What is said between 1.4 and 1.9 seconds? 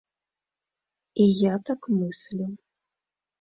я так